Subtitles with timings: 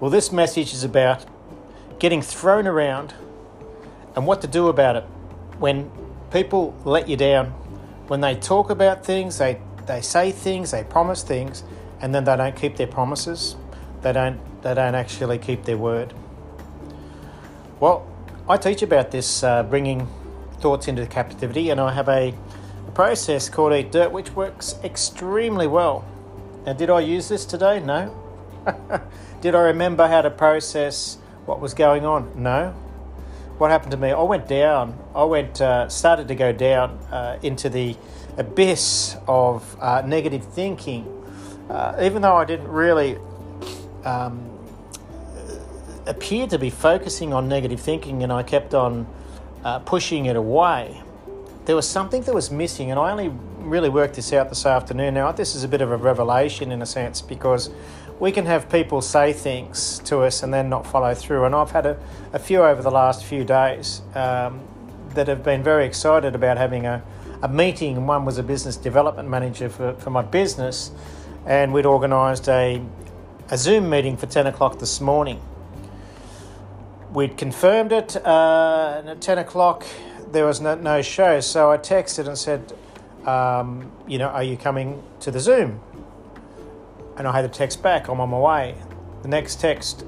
[0.00, 1.26] Well, this message is about
[1.98, 3.12] getting thrown around
[4.16, 5.04] and what to do about it
[5.58, 5.90] when
[6.32, 7.48] people let you down,
[8.08, 11.62] when they talk about things, they, they say things, they promise things,
[12.00, 13.56] and then they don't keep their promises.
[14.00, 16.14] They don't, they don't actually keep their word.
[17.78, 18.06] Well,
[18.48, 20.08] I teach about this uh, bringing
[20.60, 22.34] thoughts into captivity, and I have a,
[22.88, 26.06] a process called Eat Dirt which works extremely well.
[26.64, 27.80] Now, did I use this today?
[27.80, 28.29] No.
[29.40, 32.42] did I remember how to process what was going on?
[32.42, 32.70] No.
[33.58, 34.10] What happened to me?
[34.10, 34.98] I went down.
[35.14, 37.96] I went, uh, started to go down uh, into the
[38.36, 41.04] abyss of uh, negative thinking,
[41.68, 43.18] uh, even though I didn't really
[44.04, 44.50] um,
[46.06, 49.06] appear to be focusing on negative thinking, and I kept on
[49.64, 51.02] uh, pushing it away.
[51.66, 53.30] There was something that was missing, and I only
[53.62, 55.14] really worked this out this afternoon.
[55.14, 57.70] Now, this is a bit of a revelation in a sense because
[58.18, 61.44] we can have people say things to us and then not follow through.
[61.44, 61.98] And I've had a,
[62.32, 64.60] a few over the last few days um,
[65.14, 67.02] that have been very excited about having a,
[67.42, 68.06] a meeting.
[68.06, 70.90] One was a business development manager for, for my business,
[71.46, 72.82] and we'd organised a,
[73.50, 75.40] a Zoom meeting for 10 o'clock this morning.
[77.12, 79.84] We'd confirmed it, uh, and at 10 o'clock
[80.30, 82.72] there was no, no show, so I texted and said,
[83.26, 85.80] um, You know, are you coming to the Zoom?
[87.20, 88.74] and I had a text back, I'm on my way.
[89.20, 90.06] The next text,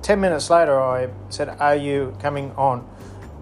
[0.00, 2.88] 10 minutes later, I said, Are you coming on?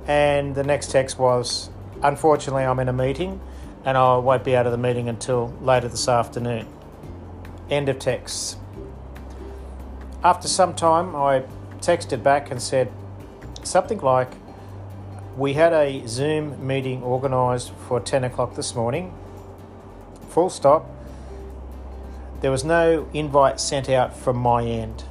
[0.08, 1.70] And the next text was,
[2.02, 3.40] Unfortunately, I'm in a meeting
[3.84, 6.66] and I won't be out of the meeting until later this afternoon.
[7.70, 8.58] End of text.
[10.24, 11.44] After some time, I
[11.78, 12.90] texted back and said
[13.62, 14.32] something like,
[15.38, 19.14] We had a Zoom meeting organised for 10 o'clock this morning,
[20.28, 20.84] full stop
[22.40, 25.02] there was no invite sent out from my end.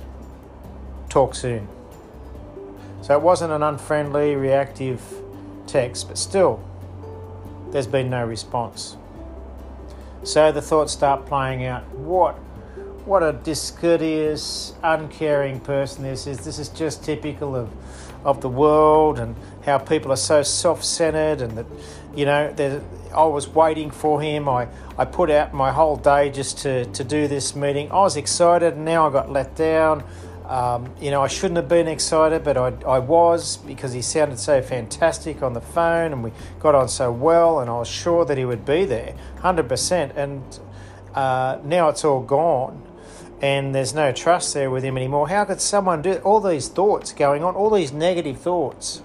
[1.09, 1.67] Talk soon.
[3.01, 5.01] So it wasn't an unfriendly, reactive
[5.65, 6.63] text, but still,
[7.71, 8.95] there's been no response.
[10.23, 11.87] So the thoughts start playing out.
[11.89, 12.35] What,
[13.05, 16.39] what a discourteous, uncaring person this is.
[16.39, 17.69] This is just typical of,
[18.25, 19.35] of the world and
[19.67, 21.65] how people are so self-centered, and that,
[22.15, 22.81] you know,
[23.13, 24.47] I was waiting for him.
[24.47, 27.91] I, I put out my whole day just to, to do this meeting.
[27.91, 30.05] I was excited, and now I got let down.
[30.45, 34.39] Um, you know, I shouldn't have been excited, but I, I was because he sounded
[34.39, 38.23] so fantastic on the phone and we got on so well, and I was sure
[38.23, 40.15] that he would be there 100%.
[40.15, 40.59] And
[41.13, 42.81] uh, now it's all gone,
[43.41, 45.27] and there's no trust there with him anymore.
[45.27, 49.01] How could someone do all these thoughts going on, all these negative thoughts?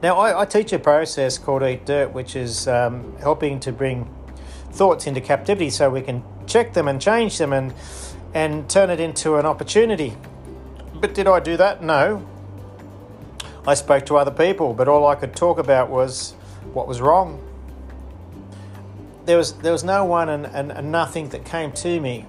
[0.00, 4.08] Now, I, I, teach a process called Eat Dirt, which is um, helping to bring
[4.70, 7.74] thoughts into captivity so we can check them and change them and,
[8.32, 10.16] and turn it into an opportunity.
[10.94, 11.82] But did I do that?
[11.82, 12.24] No.
[13.66, 16.32] I spoke to other people, but all I could talk about was
[16.72, 17.44] what was wrong.
[19.24, 22.24] There was, there was no one and, and, and nothing that came to me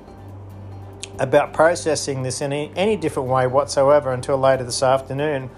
[1.19, 5.51] about processing this in any, any different way whatsoever until later this afternoon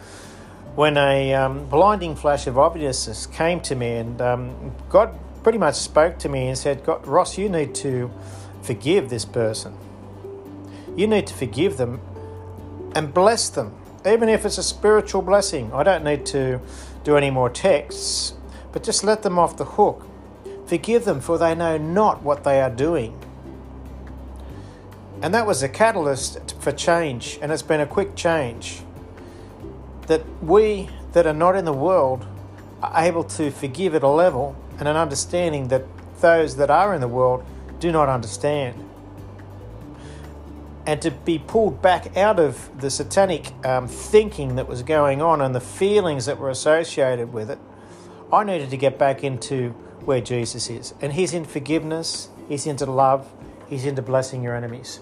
[0.75, 5.75] when a um, blinding flash of obviousness came to me, and um, God pretty much
[5.75, 8.11] spoke to me and said, Ross, you need to
[8.61, 9.75] forgive this person.
[10.95, 11.99] You need to forgive them
[12.95, 15.73] and bless them, even if it's a spiritual blessing.
[15.73, 16.61] I don't need to
[17.03, 18.33] do any more texts,
[18.71, 20.05] but just let them off the hook.
[20.67, 23.17] Forgive them, for they know not what they are doing.
[25.21, 28.83] And that was a catalyst for change, and it's been a quick change
[30.11, 32.27] that we that are not in the world
[32.83, 35.85] are able to forgive at a level and an understanding that
[36.19, 37.45] those that are in the world
[37.79, 38.89] do not understand.
[40.85, 45.39] And to be pulled back out of the satanic um, thinking that was going on
[45.39, 47.59] and the feelings that were associated with it,
[48.33, 49.69] I needed to get back into
[50.03, 50.93] where Jesus is.
[50.99, 53.31] And He's in forgiveness, He's into love,
[53.69, 54.99] He's into blessing your enemies.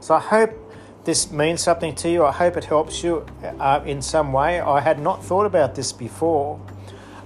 [0.00, 0.63] So I hope
[1.04, 2.24] this means something to you.
[2.24, 3.26] I hope it helps you
[3.60, 4.60] uh, in some way.
[4.60, 6.60] I had not thought about this before.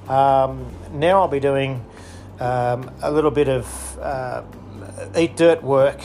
[0.08, 1.84] Um, now I'll be doing
[2.40, 4.42] um, a little bit of uh,
[5.16, 6.00] eat dirt work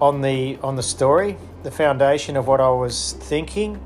[0.00, 3.80] on the on the story, the foundation of what I was thinking,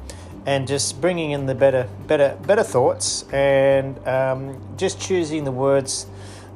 [0.46, 6.06] and just bringing in the better better better thoughts and um, just choosing the words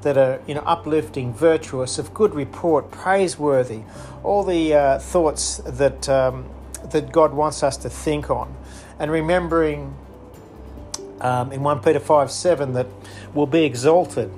[0.02, 3.82] that are you know uplifting, virtuous, of good report, praiseworthy,
[4.22, 6.46] all the uh, thoughts that um,
[6.90, 8.54] that God wants us to think on,
[8.98, 9.94] and remembering
[11.20, 12.86] um, in one Peter five seven that
[13.34, 14.30] we'll be exalted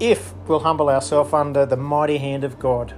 [0.00, 2.94] if we'll humble ourselves under the mighty hand of God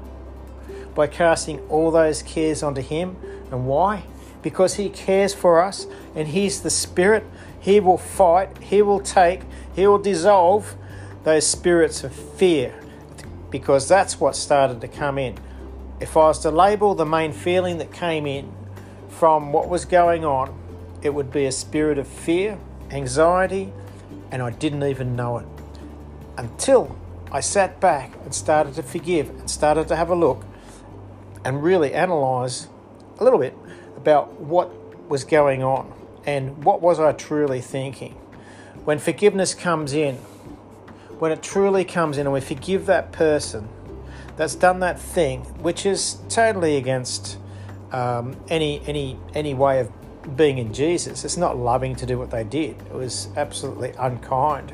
[0.94, 3.16] by casting all those cares onto Him.
[3.50, 4.04] And why?
[4.46, 7.24] because He cares for us and He's the Spirit.
[7.58, 9.40] He will fight, He will take,
[9.74, 10.76] He will dissolve
[11.26, 12.72] those spirits of fear
[13.50, 15.36] because that's what started to come in.
[15.98, 18.52] If I was to label the main feeling that came in
[19.08, 20.56] from what was going on,
[21.02, 22.56] it would be a spirit of fear,
[22.90, 23.72] anxiety,
[24.30, 25.46] and I didn't even know it
[26.38, 26.96] until
[27.32, 30.44] I sat back and started to forgive and started to have a look
[31.44, 32.68] and really analyze
[33.18, 33.58] a little bit
[33.96, 34.70] about what
[35.08, 35.92] was going on
[36.24, 38.12] and what was I truly thinking.
[38.84, 40.20] When forgiveness comes in,
[41.18, 43.68] when it truly comes in and we forgive that person
[44.36, 47.38] that's done that thing, which is totally against
[47.92, 49.90] um, any any any way of
[50.36, 51.24] being in Jesus.
[51.24, 52.76] It's not loving to do what they did.
[52.82, 54.72] It was absolutely unkind,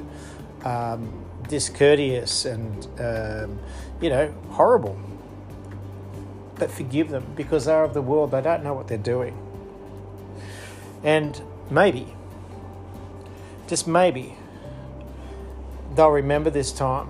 [0.65, 3.59] um, discourteous, and um,
[4.01, 4.99] you know horrible.
[6.57, 8.31] But forgive them because they're of the world.
[8.31, 9.37] They don't know what they're doing.
[11.03, 11.41] And
[11.71, 12.15] maybe,
[13.67, 14.37] just maybe,
[15.95, 17.09] they'll remember this time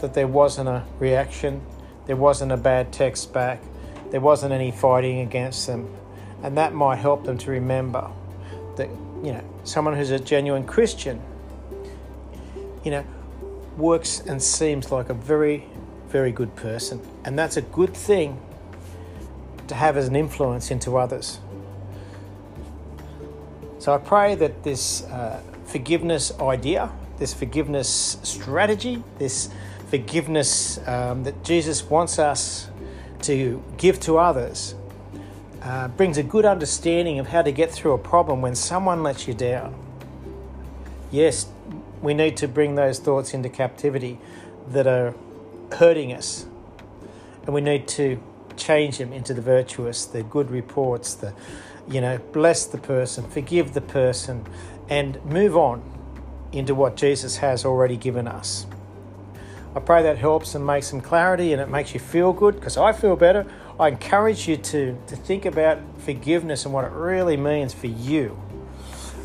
[0.00, 1.60] that there wasn't a reaction,
[2.06, 3.60] there wasn't a bad text back,
[4.10, 5.88] there wasn't any fighting against them,
[6.42, 8.10] and that might help them to remember
[8.76, 8.88] that
[9.22, 11.20] you know someone who's a genuine Christian,
[12.84, 13.04] you know,
[13.76, 15.66] works and seems like a very,
[16.08, 18.40] very good person, and that's a good thing
[19.68, 21.38] to have as an influence into others.
[23.78, 29.50] So I pray that this uh, forgiveness idea this forgiveness strategy, this
[29.90, 32.68] forgiveness um, that Jesus wants us
[33.22, 34.74] to give to others,
[35.62, 39.28] uh, brings a good understanding of how to get through a problem when someone lets
[39.28, 39.74] you down.
[41.12, 41.46] Yes,
[42.00, 44.18] we need to bring those thoughts into captivity
[44.68, 45.14] that are
[45.72, 46.46] hurting us,
[47.44, 48.18] and we need to
[48.56, 51.34] change them into the virtuous, the good reports, the
[51.86, 54.46] you know, bless the person, forgive the person,
[54.88, 55.99] and move on
[56.52, 58.66] into what Jesus has already given us.
[59.74, 62.76] I pray that helps and makes some clarity and it makes you feel good because
[62.76, 63.46] I feel better.
[63.78, 68.40] I encourage you to, to think about forgiveness and what it really means for you.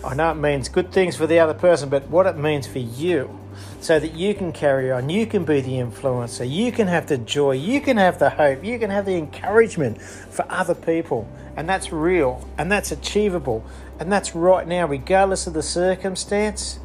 [0.04, 2.78] I know it means good things for the other person, but what it means for
[2.78, 3.40] you
[3.82, 7.18] so that you can carry on, you can be the influencer, you can have the
[7.18, 11.28] joy, you can have the hope, you can have the encouragement for other people.
[11.58, 13.66] And that's real and that's achievable
[14.00, 16.80] and that's right now, regardless of the circumstance.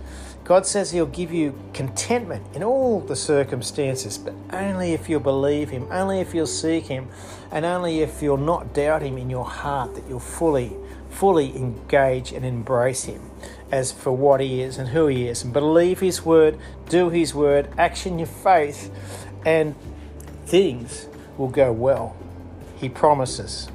[0.51, 5.71] God says He'll give you contentment in all the circumstances, but only if you'll believe
[5.71, 7.07] Him, only if you'll seek Him,
[7.53, 10.73] and only if you'll not doubt Him in your heart that you'll fully,
[11.09, 13.31] fully engage and embrace Him
[13.71, 16.59] as for what He is and who He is, and believe His word,
[16.89, 18.93] do His word, action your faith,
[19.47, 19.77] and
[20.47, 21.07] things
[21.39, 22.17] will go well.
[22.77, 23.69] He promises.